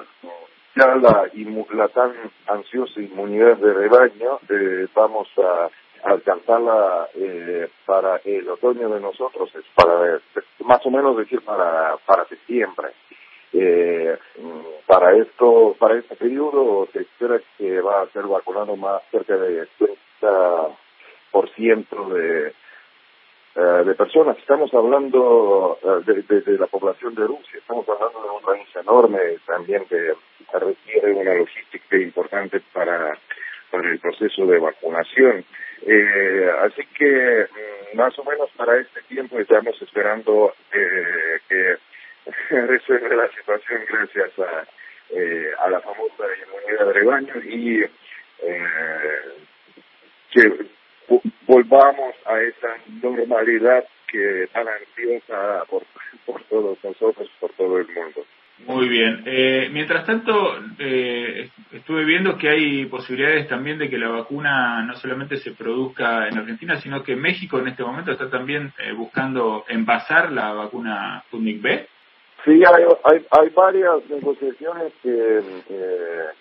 ya 0.74 0.86
la, 0.96 1.30
la 1.74 1.88
tan 1.88 2.12
ansiosa 2.46 3.00
inmunidad 3.00 3.58
de 3.58 3.74
rebaño 3.74 4.40
eh, 4.48 4.86
vamos 4.94 5.28
a 5.38 5.68
alcanzarla 6.04 7.08
eh, 7.14 7.68
para 7.84 8.16
el 8.24 8.48
otoño 8.48 8.88
de 8.88 9.00
nosotros, 9.00 9.54
es 9.54 9.64
para 9.74 10.18
más 10.60 10.84
o 10.86 10.90
menos 10.90 11.16
decir 11.16 11.42
para, 11.42 11.96
para 12.06 12.24
septiembre. 12.26 12.88
Eh, 13.52 14.16
para 14.86 15.16
esto, 15.16 15.74
para 15.78 15.98
este 15.98 16.14
periodo 16.16 16.88
se 16.92 17.00
espera 17.00 17.40
que 17.58 17.80
va 17.80 18.02
a 18.02 18.08
ser 18.08 18.24
vacunado 18.26 18.76
más 18.76 19.02
cerca 19.10 19.36
de 19.36 19.66
30% 20.20 22.08
de, 22.12 22.54
eh, 23.56 23.84
de 23.84 23.94
personas. 23.94 24.38
Estamos 24.38 24.72
hablando 24.72 25.78
de, 26.06 26.22
de, 26.22 26.40
de, 26.42 26.58
la 26.58 26.66
población 26.66 27.14
de 27.14 27.26
Rusia, 27.26 27.58
estamos 27.58 27.88
hablando 27.88 28.22
de 28.22 28.30
un 28.30 28.42
país 28.42 28.68
enorme 28.76 29.18
también 29.46 29.84
que 29.86 30.14
requiere 30.52 31.12
una 31.12 31.34
logística 31.34 31.96
importante 31.96 32.60
para, 32.72 33.18
para 33.70 33.88
el 33.88 33.98
proceso 33.98 34.46
de 34.46 34.58
vacunación. 34.58 35.44
Eh, 35.86 36.50
así 36.62 36.82
que 36.94 37.46
mm, 37.94 37.96
más 37.96 38.18
o 38.18 38.24
menos 38.24 38.50
para 38.56 38.78
este 38.78 39.00
tiempo 39.02 39.38
estamos 39.38 39.80
esperando 39.80 40.52
eh, 40.72 41.40
que 41.48 41.76
resuelve 42.66 43.16
la 43.16 43.28
situación 43.28 43.82
gracias 43.88 44.38
a, 44.38 44.66
eh, 45.10 45.50
a 45.58 45.70
la 45.70 45.80
famosa 45.80 46.24
inmunidad 46.46 46.86
de 46.86 46.92
rebaño 46.92 47.34
y 47.44 47.82
eh, 48.42 49.20
que 50.30 50.66
volvamos 51.46 52.14
a 52.26 52.40
esa 52.40 52.76
normalidad 53.02 53.84
que 54.06 54.48
tan 54.52 54.66
ansiosa 54.68 55.64
por, 55.68 55.84
por 56.26 56.42
todos 56.44 56.78
nosotros, 56.82 57.30
por 57.40 57.52
todo 57.52 57.78
el 57.78 57.86
mundo. 57.88 58.24
Muy 58.66 58.88
bien. 58.88 59.22
Eh, 59.24 59.68
mientras 59.72 60.04
tanto, 60.04 60.58
eh, 60.78 61.48
estuve 61.72 62.04
viendo 62.04 62.36
que 62.36 62.50
hay 62.50 62.86
posibilidades 62.86 63.48
también 63.48 63.78
de 63.78 63.88
que 63.88 63.98
la 63.98 64.08
vacuna 64.08 64.82
no 64.82 64.94
solamente 64.96 65.38
se 65.38 65.52
produzca 65.52 66.28
en 66.28 66.38
Argentina, 66.38 66.76
sino 66.76 67.02
que 67.02 67.16
México 67.16 67.58
en 67.58 67.68
este 67.68 67.82
momento 67.82 68.12
está 68.12 68.28
también 68.28 68.72
eh, 68.78 68.92
buscando 68.92 69.64
envasar 69.68 70.30
la 70.32 70.52
vacuna 70.52 71.22
Sputnik 71.26 71.62
B. 71.62 71.88
Sí, 72.44 72.62
hay, 72.64 72.84
hay, 73.04 73.26
hay 73.30 73.48
varias 73.50 74.08
negociaciones 74.08 74.92
que, 75.02 75.40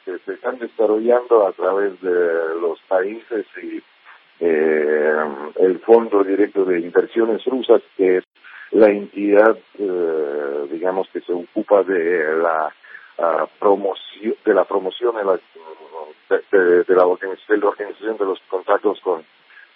que 0.06 0.18
se 0.20 0.34
están 0.34 0.58
desarrollando 0.60 1.46
a 1.46 1.52
través 1.52 2.00
de 2.02 2.12
los 2.62 2.80
países 2.88 3.46
y 3.62 3.82
eh, 4.40 5.14
el 5.58 5.80
Fondo 5.80 6.24
Directo 6.24 6.64
de 6.64 6.80
Inversiones 6.80 7.44
Rusas, 7.46 7.82
que 7.98 8.18
es 8.18 8.24
la 8.72 8.88
entidad, 8.88 9.58
eh, 9.78 10.68
digamos, 10.72 11.10
que 11.12 11.22
se 11.22 11.34
ocupa 11.34 11.84
de 11.84 12.38
la 12.38 12.74
promoción, 13.60 14.36
de 14.46 14.54
la 14.54 14.64
promoción 14.64 15.16
de 15.18 15.26
la, 15.26 15.40
de, 16.30 16.96
la, 16.96 17.06
organización, 17.06 18.18
de 18.18 18.26
los 18.26 18.40
contactos 18.48 19.00
con 19.02 19.26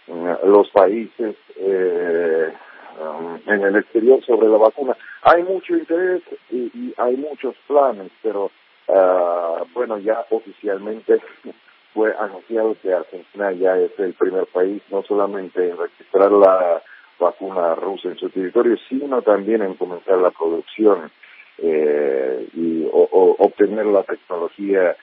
uh, 0.07 0.47
los 0.47 0.69
países 0.69 1.35
eh, 1.57 2.53
um, 2.99 3.39
en 3.45 3.61
el 3.61 3.75
exterior 3.75 4.23
sobre 4.25 4.47
la 4.47 4.57
vacuna. 4.57 4.95
Hay 5.23 5.43
mucho 5.43 5.75
interés 5.75 6.21
y, 6.51 6.93
hay 6.97 7.15
muchos 7.17 7.55
planes, 7.67 8.11
pero 8.21 8.51
uh, 8.87 9.65
bueno, 9.73 9.97
ya 9.99 10.25
oficialmente 10.29 11.21
fue 11.93 12.13
anunciado 12.19 12.75
que 12.81 12.93
Argentina 12.93 13.51
ya 13.51 13.77
es 13.77 13.91
el 13.99 14.13
primer 14.13 14.47
país 14.47 14.81
no 14.89 15.03
solamente 15.03 15.69
en 15.69 15.77
registrar 15.77 16.31
la 16.31 16.81
vacuna 17.19 17.75
rusa 17.75 18.09
en 18.09 18.17
su 18.17 18.29
territorio, 18.29 18.75
sino 18.89 19.21
también 19.21 19.61
en 19.61 19.75
comenzar 19.75 20.17
la 20.17 20.31
producción 20.31 21.11
eh, 21.59 22.47
y 22.55 22.87
o, 22.91 23.35
obtener 23.39 23.85
la 23.85 24.03
tecnología 24.03 24.95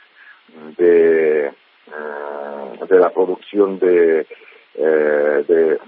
de, 0.76 1.52
uh, 1.86 2.86
de 2.86 2.98
la 2.98 3.10
producción 3.10 3.78
de, 3.78 4.26
eh, 4.74 5.44
de 5.46 5.78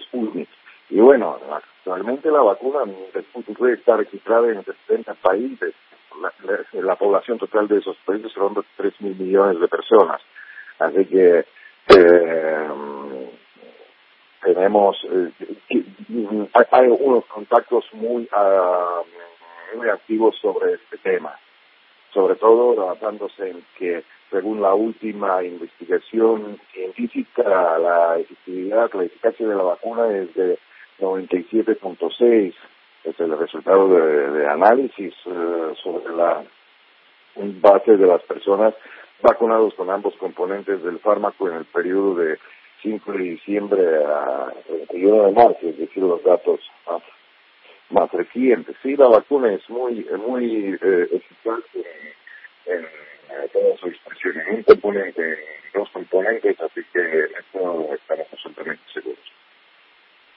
Sputnik. 0.00 0.48
Y 0.90 1.00
bueno, 1.00 1.38
actualmente 1.52 2.30
la 2.30 2.40
vacuna 2.40 2.80
de 2.84 3.22
Sputnik 3.22 3.60
está 3.78 3.96
registrada 3.96 4.50
en 4.50 4.64
70 4.64 5.14
países. 5.14 5.74
La, 6.20 6.32
la, 6.44 6.82
la 6.82 6.96
población 6.96 7.38
total 7.38 7.68
de 7.68 7.78
esos 7.78 7.96
países 7.98 8.32
son 8.32 8.54
de 8.54 8.62
3 8.76 9.00
mil 9.02 9.16
millones 9.16 9.60
de 9.60 9.68
personas. 9.68 10.20
Así 10.78 11.04
que 11.06 11.44
eh, 11.88 12.68
tenemos 14.42 14.96
eh, 15.10 15.32
hay, 16.52 16.64
hay, 16.70 16.88
unos 16.88 17.24
contactos 17.26 17.84
muy 17.92 18.28
uh, 18.32 19.76
muy 19.76 19.88
activos 19.88 20.36
sobre 20.40 20.74
este 20.74 20.98
tema, 20.98 21.38
sobre 22.12 22.36
todo 22.36 22.74
basándose 22.74 23.50
en 23.50 23.64
que 23.78 24.04
según 24.30 24.60
la 24.60 24.74
última 24.74 25.42
investigación 25.42 26.58
científica 26.72 27.78
la 27.78 28.18
efectividad, 28.18 28.90
la 28.92 29.04
eficacia 29.04 29.46
de 29.46 29.54
la 29.54 29.62
vacuna 29.62 30.08
es 30.16 30.34
de 30.34 30.58
97.6 30.98 32.54
es 33.04 33.20
el 33.20 33.38
resultado 33.38 33.88
de, 33.88 34.46
análisis 34.46 35.14
uh, 35.26 35.74
sobre 35.82 36.14
la 36.14 36.44
base 37.36 37.96
de 37.96 38.06
las 38.06 38.22
personas 38.22 38.74
vacunados 39.22 39.74
con 39.74 39.90
ambos 39.90 40.14
componentes 40.16 40.82
del 40.82 40.98
fármaco 40.98 41.48
en 41.48 41.56
el 41.56 41.64
periodo 41.66 42.16
de 42.16 42.38
5 42.82 43.12
de 43.12 43.18
diciembre 43.18 44.04
a 44.04 44.52
31 44.66 45.24
de 45.24 45.32
marzo, 45.32 45.58
es 45.62 45.78
decir, 45.78 46.02
los 46.02 46.22
datos 46.22 46.60
más, 46.86 47.02
más 47.90 48.10
recientes. 48.12 48.76
Sí, 48.82 48.96
la 48.96 49.08
vacuna 49.08 49.52
es 49.52 49.68
muy 49.70 50.06
muy 50.26 50.78
eh, 50.80 51.08
eficaz 51.12 51.60
en, 51.74 52.74
en, 52.74 52.84
en 52.84 53.48
toda 53.52 53.76
su 53.78 53.88
expresión, 53.88 54.40
en 54.40 54.56
un 54.56 54.62
componente, 54.62 55.22
en 55.22 55.38
dos 55.74 55.88
componentes, 55.90 56.60
así 56.60 56.80
que 56.92 57.24
esto 57.38 57.94
estamos 57.94 58.26
absolutamente 58.32 58.82
seguros. 58.92 59.37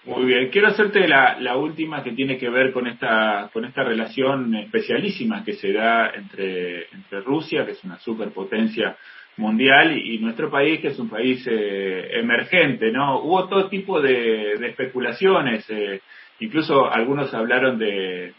Muy 0.04 0.26
bien, 0.26 0.50
quiero 0.50 0.70
hacerte 0.70 1.08
la, 1.08 1.40
la 1.40 1.58
última 1.58 2.04
que 2.04 2.14
tiene 2.14 2.40
que 2.40 2.50
ver 2.50 2.72
con 2.72 2.88
esta 2.88 3.52
con 3.54 3.66
esta 3.66 3.84
relación 3.84 4.56
especialísima 4.56 5.44
que 5.44 5.54
se 5.54 5.72
da 5.72 6.10
entre 6.10 6.88
entre 6.92 7.22
Rusia, 7.22 7.66
que 7.66 7.74
es 7.74 7.84
una 7.84 8.00
superpotencia 8.00 8.98
mundial, 9.38 9.98
y, 9.98 10.18
nuestro 10.20 10.50
país, 10.50 10.80
que 10.80 10.90
es 10.90 11.00
un 11.00 11.10
país 11.10 11.46
eh, 11.48 12.20
emergente, 12.20 12.92
¿no? 12.92 13.20
Hubo 13.22 13.48
todo 13.48 13.70
tipo 13.70 14.02
de, 14.02 14.54
especulaciones, 14.54 15.70
eh, 15.70 16.02
incluso 16.40 16.92
algunos 16.92 17.34
hablaron 17.34 17.78
de, 17.78 18.34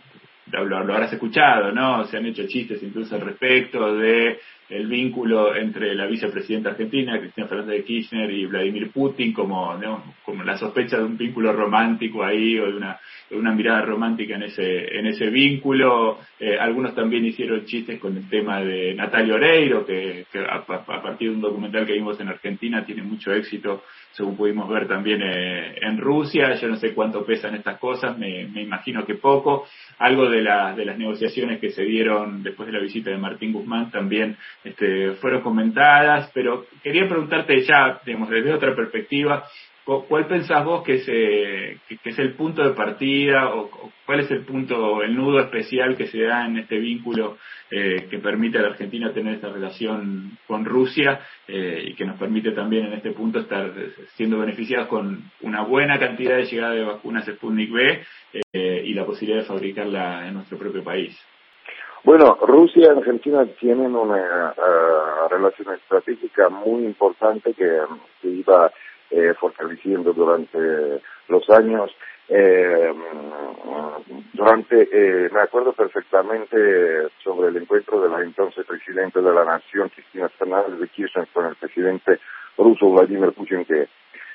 de 0.46 0.58
lo, 0.58 0.84
lo 0.84 0.94
habrás 0.94 1.12
escuchado, 1.12 1.72
¿no? 1.72 2.04
Se 2.06 2.16
han 2.16 2.26
hecho 2.26 2.46
chistes 2.46 2.82
incluso 2.82 3.14
al 3.14 3.22
respecto 3.22 3.96
de 3.96 4.38
el 4.72 4.86
vínculo 4.86 5.54
entre 5.54 5.94
la 5.94 6.06
vicepresidenta 6.06 6.70
argentina, 6.70 7.18
Cristina 7.18 7.46
Fernández 7.46 7.76
de 7.76 7.84
Kirchner, 7.84 8.30
y 8.30 8.46
Vladimir 8.46 8.90
Putin, 8.90 9.32
como, 9.32 9.74
¿no? 9.74 10.02
como 10.24 10.42
la 10.44 10.56
sospecha 10.56 10.96
de 10.96 11.04
un 11.04 11.18
vínculo 11.18 11.52
romántico 11.52 12.24
ahí, 12.24 12.58
o 12.58 12.66
de 12.66 12.76
una, 12.76 12.98
de 13.28 13.36
una 13.36 13.52
mirada 13.52 13.82
romántica 13.82 14.36
en 14.36 14.44
ese, 14.44 14.98
en 14.98 15.06
ese 15.06 15.28
vínculo. 15.28 16.18
Eh, 16.40 16.56
algunos 16.58 16.94
también 16.94 17.24
hicieron 17.26 17.66
chistes 17.66 18.00
con 18.00 18.16
el 18.16 18.28
tema 18.30 18.60
de 18.62 18.94
Natalia 18.94 19.34
Oreiro, 19.34 19.84
que, 19.84 20.24
que 20.32 20.38
a, 20.38 20.64
partir 20.64 21.28
de 21.28 21.34
un 21.36 21.42
documental 21.42 21.86
que 21.86 21.92
vimos 21.92 22.18
en 22.20 22.28
Argentina 22.28 22.84
tiene 22.84 23.02
mucho 23.02 23.30
éxito, 23.32 23.84
según 24.12 24.36
pudimos 24.36 24.70
ver 24.70 24.88
también 24.88 25.20
eh, 25.22 25.76
en 25.82 25.98
Rusia. 25.98 26.54
Yo 26.54 26.68
no 26.68 26.76
sé 26.76 26.94
cuánto 26.94 27.26
pesan 27.26 27.54
estas 27.54 27.78
cosas, 27.78 28.16
me, 28.16 28.48
me 28.48 28.62
imagino 28.62 29.04
que 29.04 29.16
poco. 29.16 29.66
Algo 29.98 30.30
de, 30.30 30.40
la, 30.40 30.74
de 30.74 30.86
las 30.86 30.96
negociaciones 30.98 31.60
que 31.60 31.70
se 31.70 31.82
dieron 31.82 32.42
después 32.42 32.66
de 32.66 32.72
la 32.72 32.80
visita 32.80 33.10
de 33.10 33.18
Martín 33.18 33.52
Guzmán 33.52 33.90
también 33.90 34.36
este, 34.64 35.12
fueron 35.12 35.42
comentadas, 35.42 36.30
pero 36.34 36.66
quería 36.82 37.08
preguntarte 37.08 37.60
ya, 37.62 38.00
digamos, 38.04 38.30
desde 38.30 38.52
otra 38.52 38.74
perspectiva, 38.74 39.44
¿cuál 39.84 40.26
pensás 40.26 40.64
vos 40.64 40.84
que 40.84 40.94
es, 40.94 41.04
eh, 41.08 41.78
que, 41.88 42.10
es 42.10 42.18
el 42.18 42.34
punto 42.34 42.62
de 42.62 42.74
partida 42.74 43.54
o, 43.54 43.68
cuál 44.06 44.20
es 44.20 44.30
el 44.30 44.44
punto, 44.44 45.02
el 45.02 45.16
nudo 45.16 45.40
especial 45.40 45.96
que 45.96 46.06
se 46.06 46.22
da 46.22 46.46
en 46.46 46.58
este 46.58 46.78
vínculo 46.78 47.38
eh, 47.70 48.06
que 48.10 48.18
permite 48.18 48.58
a 48.58 48.62
la 48.62 48.68
Argentina 48.68 49.12
tener 49.12 49.34
esta 49.34 49.50
relación 49.50 50.38
con 50.46 50.64
Rusia 50.64 51.20
eh, 51.48 51.84
y 51.88 51.94
que 51.94 52.04
nos 52.04 52.18
permite 52.18 52.52
también 52.52 52.86
en 52.86 52.92
este 52.92 53.12
punto 53.12 53.40
estar 53.40 53.72
siendo 54.14 54.38
beneficiados 54.38 54.88
con 54.88 55.30
una 55.40 55.62
buena 55.62 55.98
cantidad 55.98 56.36
de 56.36 56.44
llegada 56.44 56.74
de 56.74 56.84
vacunas 56.84 57.24
Sputnik 57.24 57.72
B 57.72 58.02
eh, 58.52 58.82
y 58.84 58.94
la 58.94 59.06
posibilidad 59.06 59.40
de 59.40 59.48
fabricarla 59.48 60.28
en 60.28 60.34
nuestro 60.34 60.58
propio 60.58 60.84
país. 60.84 61.18
Bueno, 62.04 62.36
Rusia 62.40 62.82
y 62.88 62.98
Argentina 62.98 63.46
tienen 63.60 63.94
una 63.94 64.54
uh, 64.56 65.28
relación 65.28 65.72
estratégica 65.74 66.48
muy 66.48 66.84
importante 66.84 67.54
que 67.54 67.78
se 68.20 68.28
iba 68.28 68.72
eh, 69.10 69.34
fortaleciendo 69.38 70.12
durante 70.12 70.58
los 71.28 71.48
años. 71.50 71.94
Eh, 72.28 72.92
durante, 74.32 74.88
eh, 74.90 75.28
me 75.30 75.40
acuerdo 75.40 75.72
perfectamente 75.74 77.08
sobre 77.22 77.48
el 77.48 77.58
encuentro 77.58 78.00
de 78.00 78.08
la 78.08 78.22
entonces 78.22 78.64
presidente 78.66 79.20
de 79.20 79.32
la 79.32 79.44
Nación, 79.44 79.90
Cristina 79.90 80.28
Fernández 80.30 80.80
de 80.80 80.88
Kirchner, 80.88 81.28
con 81.32 81.46
el 81.46 81.56
presidente 81.56 82.18
ruso 82.56 82.90
Vladimir 82.90 83.32
Putin, 83.32 83.64
que 83.64 83.86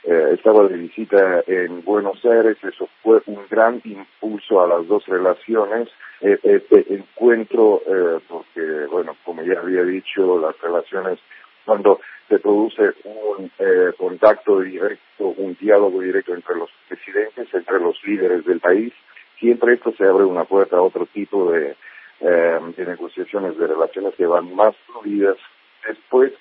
eh, 0.07 0.35
estaba 0.35 0.65
de 0.69 0.77
visita 0.77 1.43
en 1.47 1.83
Buenos 1.83 2.23
Aires, 2.23 2.57
eso 2.63 2.87
fue 3.03 3.21
un 3.25 3.41
gran 3.49 3.81
impulso 3.83 4.61
a 4.61 4.67
las 4.67 4.87
dos 4.87 5.05
relaciones, 5.05 5.89
eh, 6.21 6.39
este 6.43 6.93
encuentro, 6.93 7.81
eh, 7.85 8.21
porque, 8.29 8.85
bueno, 8.89 9.17
como 9.25 9.43
ya 9.43 9.59
había 9.59 9.83
dicho, 9.83 10.39
las 10.39 10.57
relaciones, 10.61 11.19
cuando 11.65 11.99
se 12.29 12.39
produce 12.39 12.93
un 13.03 13.51
eh, 13.59 13.91
contacto 13.97 14.61
directo, 14.61 15.27
un 15.27 15.57
diálogo 15.59 15.99
directo 15.99 16.33
entre 16.33 16.55
los 16.55 16.69
presidentes, 16.87 17.53
entre 17.53 17.77
los 17.81 18.01
líderes 18.05 18.45
del 18.45 18.61
país, 18.61 18.93
siempre 19.41 19.73
esto 19.73 19.91
se 19.97 20.05
abre 20.05 20.23
una 20.23 20.45
puerta 20.45 20.77
a 20.77 20.81
otro 20.83 21.05
tipo 21.07 21.51
de, 21.51 21.75
eh, 22.21 22.59
de 22.77 22.85
negociaciones, 22.85 23.57
de 23.57 23.67
relaciones 23.67 24.15
que 24.15 24.25
van 24.25 24.55
más 24.55 24.73
fluidas. 24.85 25.37
Después, 25.85 26.31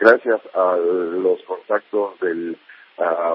gracias 0.00 0.40
a 0.54 0.76
los 0.76 1.42
contactos 1.42 2.18
del 2.20 2.56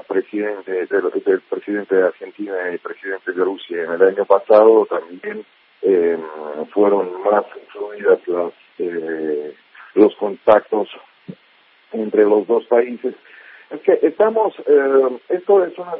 presidente 0.06 0.86
del, 0.86 1.40
presidente 1.48 1.94
de 1.96 2.06
Argentina 2.06 2.54
y 2.72 2.78
presidente 2.78 3.32
de 3.32 3.44
Rusia 3.44 3.84
en 3.84 3.92
el 3.92 4.02
año 4.02 4.24
pasado 4.24 4.86
también 4.86 5.44
eh, 5.82 6.18
fueron 6.72 7.22
más 7.22 7.44
fluidas 7.72 8.18
las, 8.26 8.52
eh, 8.78 9.54
los 9.94 10.14
contactos 10.16 10.88
entre 11.92 12.24
los 12.24 12.46
dos 12.46 12.64
países. 12.66 13.14
Es 13.70 13.80
que 13.80 13.98
estamos, 14.02 14.54
eh, 14.66 15.18
esto 15.30 15.64
es 15.64 15.76
una 15.78 15.94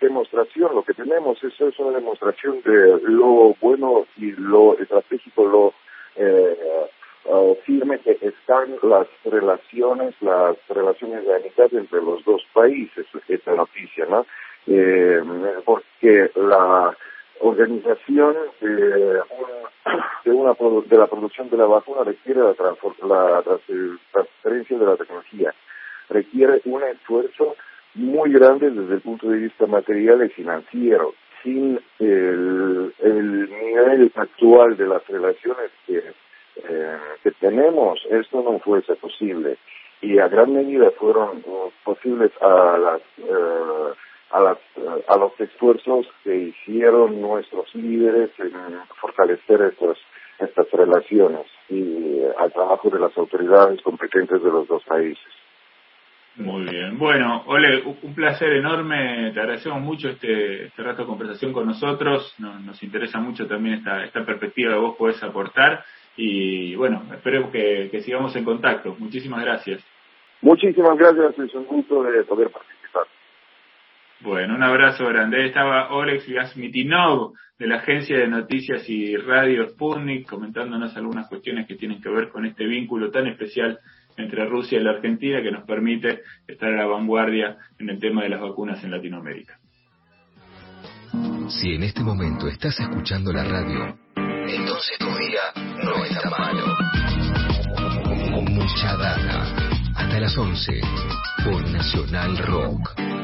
demostración, 0.00 0.74
lo 0.74 0.82
que 0.82 0.94
tenemos, 0.94 1.42
eso 1.42 1.68
es 1.68 1.78
una 1.78 1.96
demostración 1.96 2.60
de 2.62 3.00
lo 3.02 3.54
bueno 3.60 4.06
y 4.16 4.32
lo 4.32 4.78
estratégico, 4.78 5.46
lo 5.46 5.74
las 8.82 9.06
relaciones, 9.24 10.14
las 10.20 10.56
relaciones 10.68 11.24
de 11.24 11.36
amistad 11.36 11.72
entre 11.72 12.02
los 12.02 12.24
dos 12.24 12.42
países, 12.52 13.06
esta 13.28 13.54
noticia, 13.54 14.06
¿no? 14.06 14.26
Eh, 14.66 15.22
porque 15.64 16.30
la 16.36 16.96
organización 17.40 18.36
de, 18.60 18.70
de, 20.24 20.30
una, 20.30 20.54
de 20.86 20.96
la 20.96 21.06
producción 21.06 21.50
de 21.50 21.56
la 21.56 21.66
vacuna 21.66 22.04
requiere 22.04 22.40
la, 22.40 22.54
la 23.06 23.42
transferencia 24.12 24.78
de 24.78 24.86
la 24.86 24.96
tecnología, 24.96 25.54
requiere 26.08 26.60
un 26.64 26.82
esfuerzo 26.84 27.56
muy 27.94 28.32
grande 28.32 28.70
desde 28.70 28.94
el 28.94 29.00
punto 29.00 29.28
de 29.28 29.38
vista 29.38 29.66
material 29.66 30.24
y 30.24 30.28
financiero. 30.30 31.14
Sin 31.42 31.78
el, 31.98 32.94
el 33.00 33.50
nivel 33.50 34.10
actual 34.14 34.76
de 34.78 34.86
las 34.86 35.06
relaciones 35.06 35.70
que 35.86 36.02
eh, 36.56 36.98
que 37.22 37.30
tenemos, 37.32 38.00
esto 38.10 38.42
no 38.42 38.58
fuese 38.58 38.94
posible. 38.96 39.58
Y 40.00 40.18
a 40.18 40.28
gran 40.28 40.52
medida 40.52 40.90
fueron 40.98 41.42
uh, 41.46 41.70
posibles 41.82 42.30
a 42.40 42.76
las, 42.78 43.00
uh, 43.18 43.92
a 44.30 44.40
las, 44.40 44.58
uh, 44.76 45.00
a 45.08 45.16
los 45.16 45.40
esfuerzos 45.40 46.06
que 46.22 46.36
hicieron 46.36 47.20
nuestros 47.20 47.74
líderes 47.74 48.30
en 48.38 48.52
fortalecer 49.00 49.62
estos, 49.62 49.98
estas 50.38 50.70
relaciones 50.72 51.46
y 51.70 52.20
al 52.38 52.52
trabajo 52.52 52.90
de 52.90 52.98
las 52.98 53.16
autoridades 53.16 53.80
competentes 53.82 54.42
de 54.42 54.50
los 54.50 54.68
dos 54.68 54.84
países. 54.84 55.32
Muy 56.36 56.64
bien. 56.64 56.98
Bueno, 56.98 57.44
Ole, 57.46 57.82
un 58.02 58.14
placer 58.14 58.54
enorme. 58.54 59.30
Te 59.32 59.40
agradecemos 59.40 59.80
mucho 59.80 60.08
este, 60.08 60.66
este 60.66 60.82
rato 60.82 61.02
de 61.02 61.08
conversación 61.08 61.52
con 61.52 61.66
nosotros. 61.66 62.34
Nos, 62.38 62.60
nos 62.62 62.82
interesa 62.82 63.20
mucho 63.20 63.46
también 63.46 63.76
esta, 63.76 64.04
esta 64.04 64.26
perspectiva 64.26 64.72
que 64.72 64.80
vos 64.80 64.96
podés 64.96 65.22
aportar. 65.22 65.84
Y 66.16 66.74
bueno, 66.76 67.02
esperemos 67.12 67.50
que, 67.50 67.88
que 67.90 68.00
sigamos 68.00 68.34
en 68.36 68.44
contacto. 68.44 68.94
Muchísimas 68.98 69.42
gracias. 69.42 69.84
Muchísimas 70.40 70.96
gracias, 70.98 71.38
es 71.38 71.54
un 71.54 71.64
gusto 71.64 72.02
de 72.02 72.22
poder 72.24 72.50
participar. 72.50 73.06
Bueno, 74.20 74.54
un 74.54 74.62
abrazo 74.62 75.06
grande. 75.06 75.46
Estaba 75.46 75.90
Olex 75.90 76.26
Vyasmitinov 76.26 77.32
de 77.58 77.66
la 77.66 77.76
agencia 77.76 78.18
de 78.18 78.28
noticias 78.28 78.88
y 78.88 79.16
radio 79.16 79.68
Sputnik 79.68 80.28
comentándonos 80.28 80.96
algunas 80.96 81.28
cuestiones 81.28 81.66
que 81.66 81.76
tienen 81.76 82.00
que 82.00 82.08
ver 82.10 82.28
con 82.28 82.44
este 82.44 82.64
vínculo 82.64 83.10
tan 83.10 83.26
especial 83.26 83.78
entre 84.16 84.46
Rusia 84.46 84.78
y 84.78 84.82
la 84.82 84.90
Argentina 84.92 85.42
que 85.42 85.50
nos 85.50 85.64
permite 85.64 86.22
estar 86.46 86.72
a 86.72 86.76
la 86.76 86.86
vanguardia 86.86 87.56
en 87.78 87.90
el 87.90 87.98
tema 87.98 88.22
de 88.22 88.28
las 88.30 88.40
vacunas 88.40 88.82
en 88.84 88.90
Latinoamérica. 88.90 89.58
Si 91.48 91.74
en 91.74 91.82
este 91.82 92.02
momento 92.02 92.48
estás 92.48 92.78
escuchando 92.80 93.32
la 93.32 93.44
radio, 93.44 93.98
entonces 94.16 94.98
tu 94.98 95.06
día 95.06 95.73
malo. 96.30 96.76
Mucha 98.50 98.96
data. 98.96 99.46
Hasta 99.94 100.20
las 100.20 100.36
11 100.36 100.80
por 101.44 101.70
Nacional 101.70 102.38
Rock. 102.38 103.23